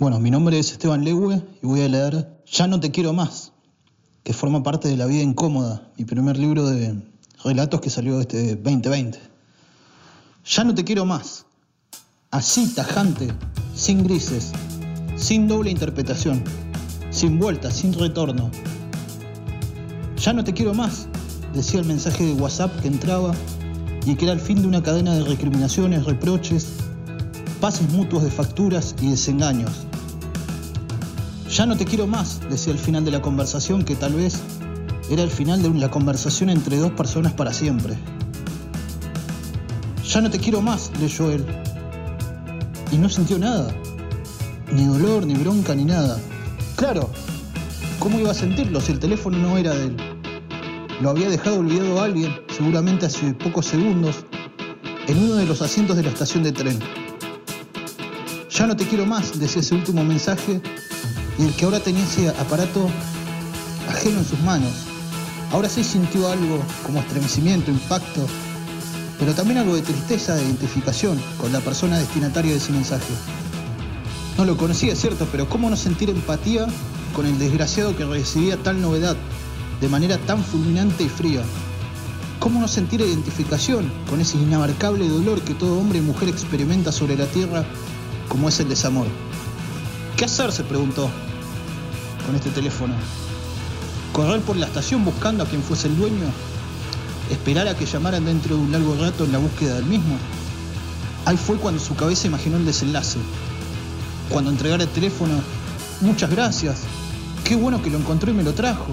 Bueno, 0.00 0.18
mi 0.18 0.28
nombre 0.28 0.58
es 0.58 0.72
Esteban 0.72 1.04
Legue 1.04 1.40
y 1.62 1.66
voy 1.66 1.82
a 1.82 1.88
leer 1.88 2.42
Ya 2.50 2.66
no 2.66 2.80
te 2.80 2.90
quiero 2.90 3.12
más, 3.12 3.52
que 4.24 4.32
forma 4.32 4.60
parte 4.64 4.88
de 4.88 4.96
La 4.96 5.06
vida 5.06 5.22
incómoda, 5.22 5.88
mi 5.96 6.04
primer 6.04 6.36
libro 6.36 6.66
de 6.66 7.00
relatos 7.44 7.80
que 7.80 7.90
salió 7.90 8.20
este 8.20 8.56
2020. 8.56 9.20
Ya 10.46 10.64
no 10.64 10.74
te 10.74 10.82
quiero 10.82 11.04
más. 11.04 11.46
Así, 12.32 12.74
tajante, 12.74 13.28
sin 13.76 14.02
grises, 14.02 14.50
sin 15.14 15.46
doble 15.46 15.70
interpretación, 15.70 16.42
sin 17.10 17.38
vuelta, 17.38 17.70
sin 17.70 17.92
retorno. 17.92 18.50
Ya 20.16 20.32
no 20.32 20.42
te 20.42 20.52
quiero 20.52 20.74
más, 20.74 21.06
decía 21.54 21.78
el 21.78 21.86
mensaje 21.86 22.24
de 22.26 22.32
WhatsApp 22.32 22.80
que 22.80 22.88
entraba 22.88 23.32
y 24.04 24.16
que 24.16 24.24
era 24.24 24.34
el 24.34 24.40
fin 24.40 24.60
de 24.60 24.66
una 24.66 24.82
cadena 24.82 25.14
de 25.14 25.22
recriminaciones, 25.22 26.04
reproches, 26.04 26.66
pases 27.60 27.90
mutuos 27.90 28.22
de 28.22 28.30
facturas 28.30 28.94
y 29.00 29.10
desengaños. 29.10 29.70
Ya 31.50 31.66
no 31.66 31.76
te 31.76 31.84
quiero 31.84 32.06
más, 32.06 32.40
decía 32.50 32.72
el 32.72 32.78
final 32.78 33.04
de 33.04 33.12
la 33.12 33.22
conversación, 33.22 33.84
que 33.84 33.94
tal 33.94 34.14
vez 34.14 34.40
era 35.10 35.22
el 35.22 35.30
final 35.30 35.62
de 35.62 35.70
la 35.70 35.90
conversación 35.90 36.50
entre 36.50 36.78
dos 36.78 36.92
personas 36.92 37.32
para 37.32 37.52
siempre. 37.52 37.96
Ya 40.08 40.20
no 40.20 40.30
te 40.30 40.38
quiero 40.38 40.62
más, 40.62 40.90
leyó 41.00 41.30
él. 41.30 41.44
Y 42.90 42.96
no 42.96 43.08
sintió 43.08 43.38
nada. 43.38 43.74
Ni 44.72 44.84
dolor, 44.84 45.26
ni 45.26 45.34
bronca, 45.34 45.74
ni 45.74 45.84
nada. 45.84 46.18
Claro, 46.76 47.10
¿cómo 47.98 48.18
iba 48.18 48.30
a 48.30 48.34
sentirlo 48.34 48.80
si 48.80 48.92
el 48.92 48.98
teléfono 48.98 49.38
no 49.38 49.56
era 49.56 49.74
de 49.74 49.86
él? 49.86 49.96
Lo 51.00 51.10
había 51.10 51.28
dejado 51.28 51.58
olvidado 51.60 52.00
a 52.00 52.04
alguien, 52.04 52.32
seguramente 52.56 53.06
hace 53.06 53.34
pocos 53.34 53.66
segundos, 53.66 54.24
en 55.06 55.18
uno 55.18 55.34
de 55.34 55.46
los 55.46 55.60
asientos 55.62 55.96
de 55.96 56.02
la 56.02 56.08
estación 56.08 56.42
de 56.42 56.52
tren. 56.52 56.78
Ya 58.54 58.68
no 58.68 58.76
te 58.76 58.86
quiero 58.86 59.04
más, 59.04 59.36
decía 59.40 59.62
ese 59.62 59.74
último 59.74 60.04
mensaje, 60.04 60.60
y 61.40 61.42
el 61.42 61.52
que 61.56 61.64
ahora 61.64 61.80
tenía 61.80 62.04
ese 62.04 62.28
aparato 62.28 62.88
ajeno 63.88 64.20
en 64.20 64.24
sus 64.24 64.38
manos. 64.42 64.70
Ahora 65.50 65.68
sí 65.68 65.82
sintió 65.82 66.30
algo 66.30 66.62
como 66.86 67.00
estremecimiento, 67.00 67.72
impacto, 67.72 68.28
pero 69.18 69.34
también 69.34 69.58
algo 69.58 69.74
de 69.74 69.82
tristeza, 69.82 70.36
de 70.36 70.44
identificación 70.44 71.20
con 71.36 71.52
la 71.52 71.58
persona 71.62 71.98
destinataria 71.98 72.52
de 72.52 72.58
ese 72.58 72.70
mensaje. 72.70 73.12
No 74.38 74.44
lo 74.44 74.56
conocía, 74.56 74.94
cierto, 74.94 75.26
pero 75.32 75.48
¿cómo 75.48 75.68
no 75.68 75.76
sentir 75.76 76.08
empatía 76.08 76.68
con 77.12 77.26
el 77.26 77.36
desgraciado 77.40 77.96
que 77.96 78.04
recibía 78.04 78.56
tal 78.56 78.80
novedad 78.80 79.16
de 79.80 79.88
manera 79.88 80.16
tan 80.16 80.44
fulminante 80.44 81.02
y 81.02 81.08
fría? 81.08 81.42
¿Cómo 82.38 82.60
no 82.60 82.68
sentir 82.68 83.00
identificación 83.00 83.90
con 84.08 84.20
ese 84.20 84.38
inabarcable 84.38 85.08
dolor 85.08 85.40
que 85.40 85.54
todo 85.54 85.76
hombre 85.76 85.98
y 85.98 86.02
mujer 86.02 86.28
experimenta 86.28 86.92
sobre 86.92 87.16
la 87.16 87.26
tierra 87.26 87.64
como 88.34 88.48
es 88.48 88.58
el 88.58 88.68
desamor. 88.68 89.06
¿Qué 90.16 90.24
hacer? 90.24 90.50
se 90.50 90.64
preguntó 90.64 91.08
con 92.26 92.34
este 92.34 92.50
teléfono. 92.50 92.92
¿Correr 94.12 94.40
por 94.40 94.56
la 94.56 94.66
estación 94.66 95.04
buscando 95.04 95.44
a 95.44 95.46
quien 95.46 95.62
fuese 95.62 95.86
el 95.86 95.96
dueño? 95.96 96.26
¿Esperar 97.30 97.68
a 97.68 97.76
que 97.76 97.86
llamaran 97.86 98.24
dentro 98.24 98.56
de 98.56 98.62
un 98.62 98.72
largo 98.72 98.96
rato 98.96 99.24
en 99.24 99.30
la 99.30 99.38
búsqueda 99.38 99.76
del 99.76 99.84
mismo? 99.84 100.16
Ahí 101.26 101.36
fue 101.36 101.58
cuando 101.58 101.80
su 101.80 101.94
cabeza 101.94 102.26
imaginó 102.26 102.56
el 102.56 102.66
desenlace. 102.66 103.20
Cuando 104.30 104.50
entregara 104.50 104.82
el 104.82 104.88
teléfono, 104.88 105.34
muchas 106.00 106.28
gracias, 106.28 106.80
qué 107.44 107.54
bueno 107.54 107.80
que 107.82 107.90
lo 107.90 107.98
encontró 107.98 108.32
y 108.32 108.34
me 108.34 108.42
lo 108.42 108.52
trajo. 108.52 108.88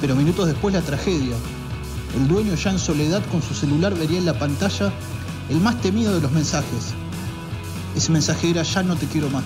Pero 0.00 0.14
minutos 0.14 0.46
después 0.46 0.72
la 0.72 0.82
tragedia. 0.82 1.34
El 2.14 2.28
dueño 2.28 2.54
ya 2.54 2.70
en 2.70 2.78
soledad 2.78 3.22
con 3.32 3.42
su 3.42 3.54
celular 3.54 3.92
vería 3.92 4.18
en 4.18 4.26
la 4.26 4.38
pantalla 4.38 4.92
el 5.50 5.60
más 5.60 5.80
temido 5.80 6.14
de 6.14 6.20
los 6.20 6.30
mensajes, 6.30 6.94
ese 7.96 8.12
mensaje 8.12 8.50
era 8.50 8.62
ya 8.62 8.82
no 8.82 8.96
te 8.96 9.06
quiero 9.06 9.28
más. 9.30 9.44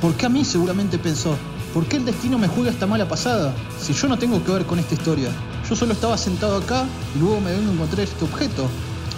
¿Por 0.00 0.14
qué 0.14 0.26
a 0.26 0.28
mí 0.28 0.44
seguramente 0.44 0.98
pensó? 0.98 1.36
¿Por 1.72 1.86
qué 1.86 1.96
el 1.96 2.04
destino 2.04 2.38
me 2.38 2.48
juega 2.48 2.70
esta 2.70 2.86
mala 2.86 3.08
pasada? 3.08 3.54
Si 3.80 3.92
yo 3.92 4.08
no 4.08 4.18
tengo 4.18 4.42
que 4.44 4.52
ver 4.52 4.66
con 4.66 4.78
esta 4.78 4.94
historia. 4.94 5.30
Yo 5.68 5.74
solo 5.74 5.92
estaba 5.92 6.16
sentado 6.16 6.56
acá 6.56 6.84
y 7.14 7.18
luego 7.18 7.40
me 7.40 7.52
vengo 7.52 7.70
a 7.70 7.74
encontrar 7.74 8.00
este 8.00 8.24
objeto, 8.24 8.68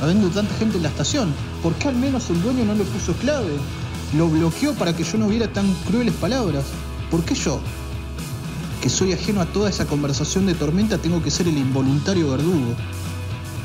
habiendo 0.00 0.28
tanta 0.28 0.54
gente 0.54 0.76
en 0.76 0.82
la 0.82 0.88
estación. 0.88 1.32
¿Por 1.62 1.74
qué 1.74 1.88
al 1.88 1.96
menos 1.96 2.30
el 2.30 2.40
dueño 2.42 2.64
no 2.64 2.74
le 2.74 2.84
puso 2.84 3.12
clave? 3.14 3.52
Lo 4.16 4.28
bloqueó 4.28 4.72
para 4.74 4.96
que 4.96 5.04
yo 5.04 5.18
no 5.18 5.28
viera 5.28 5.52
tan 5.52 5.72
crueles 5.86 6.14
palabras. 6.14 6.64
¿Por 7.10 7.22
qué 7.24 7.34
yo? 7.34 7.60
Que 8.80 8.88
soy 8.88 9.12
ajeno 9.12 9.40
a 9.40 9.46
toda 9.46 9.68
esa 9.68 9.86
conversación 9.86 10.46
de 10.46 10.54
tormenta 10.54 10.98
tengo 10.98 11.22
que 11.22 11.30
ser 11.30 11.48
el 11.48 11.58
involuntario 11.58 12.30
verdugo. 12.30 12.74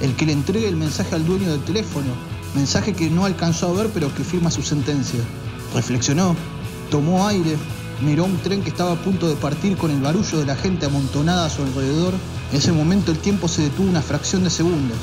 El 0.01 0.15
que 0.15 0.25
le 0.25 0.33
entregue 0.33 0.67
el 0.67 0.75
mensaje 0.75 1.15
al 1.15 1.25
dueño 1.25 1.49
del 1.49 1.63
teléfono, 1.63 2.11
mensaje 2.55 2.93
que 2.93 3.09
no 3.09 3.25
alcanzó 3.25 3.69
a 3.69 3.73
ver 3.73 3.89
pero 3.93 4.13
que 4.13 4.23
firma 4.23 4.51
su 4.51 4.61
sentencia. 4.61 5.19
Reflexionó, 5.73 6.35
tomó 6.89 7.27
aire, 7.27 7.57
miró 8.01 8.25
un 8.25 8.37
tren 8.37 8.61
que 8.61 8.69
estaba 8.69 8.93
a 8.93 9.03
punto 9.03 9.27
de 9.27 9.35
partir 9.35 9.77
con 9.77 9.91
el 9.91 10.01
barullo 10.01 10.39
de 10.39 10.45
la 10.45 10.55
gente 10.55 10.85
amontonada 10.85 11.45
a 11.45 11.49
su 11.49 11.63
alrededor. 11.63 12.13
En 12.51 12.57
ese 12.57 12.71
momento 12.71 13.11
el 13.11 13.17
tiempo 13.17 13.47
se 13.47 13.63
detuvo 13.63 13.89
una 13.89 14.01
fracción 14.01 14.43
de 14.43 14.49
segundos. 14.49 14.97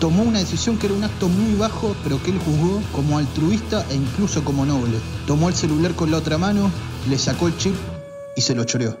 Tomó 0.00 0.24
una 0.24 0.40
decisión 0.40 0.76
que 0.76 0.86
era 0.86 0.94
un 0.94 1.04
acto 1.04 1.28
muy 1.28 1.54
bajo, 1.54 1.96
pero 2.04 2.22
que 2.22 2.30
él 2.30 2.38
juzgó 2.38 2.82
como 2.92 3.16
altruista 3.16 3.86
e 3.90 3.94
incluso 3.94 4.44
como 4.44 4.66
noble. 4.66 4.98
Tomó 5.26 5.48
el 5.48 5.54
celular 5.54 5.94
con 5.94 6.10
la 6.10 6.18
otra 6.18 6.36
mano, 6.36 6.70
le 7.08 7.18
sacó 7.18 7.48
el 7.48 7.56
chip 7.56 7.74
y 8.36 8.42
se 8.42 8.54
lo 8.54 8.64
choreó. 8.64 8.98